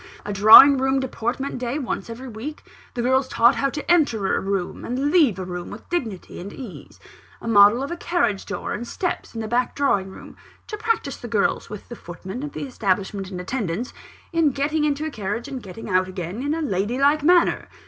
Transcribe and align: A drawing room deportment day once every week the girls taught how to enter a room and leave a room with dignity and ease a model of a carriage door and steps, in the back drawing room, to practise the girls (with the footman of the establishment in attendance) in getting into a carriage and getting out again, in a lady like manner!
A 0.25 0.33
drawing 0.33 0.77
room 0.79 0.99
deportment 0.99 1.59
day 1.59 1.77
once 1.77 2.09
every 2.09 2.27
week 2.27 2.63
the 2.95 3.03
girls 3.03 3.27
taught 3.27 3.53
how 3.53 3.69
to 3.69 3.91
enter 3.91 4.35
a 4.35 4.39
room 4.39 4.83
and 4.83 5.11
leave 5.11 5.37
a 5.37 5.45
room 5.45 5.69
with 5.69 5.87
dignity 5.89 6.39
and 6.39 6.51
ease 6.51 6.99
a 7.39 7.47
model 7.47 7.83
of 7.83 7.91
a 7.91 7.95
carriage 7.97 8.47
door 8.47 8.73
and 8.73 8.87
steps, 8.87 9.35
in 9.35 9.41
the 9.41 9.47
back 9.47 9.75
drawing 9.75 10.09
room, 10.09 10.35
to 10.65 10.75
practise 10.75 11.17
the 11.17 11.27
girls 11.27 11.69
(with 11.69 11.87
the 11.87 11.95
footman 11.95 12.41
of 12.41 12.53
the 12.53 12.63
establishment 12.65 13.29
in 13.29 13.39
attendance) 13.39 13.93
in 14.33 14.49
getting 14.49 14.85
into 14.85 15.05
a 15.05 15.11
carriage 15.11 15.47
and 15.47 15.61
getting 15.61 15.87
out 15.87 16.07
again, 16.07 16.41
in 16.41 16.55
a 16.55 16.63
lady 16.63 16.97
like 16.97 17.21
manner! 17.21 17.67